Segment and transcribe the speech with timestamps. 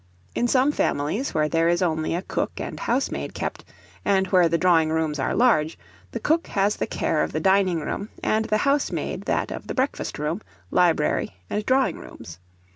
[0.33, 3.63] In some families, where there is only a cook and housemaid kept,
[4.03, 5.77] and where the drawing rooms are large,
[6.11, 9.75] the cook has the care of the dining room, and the housemaid that of the
[9.75, 10.41] breakfast room,
[10.71, 12.39] library, and drawing rooms.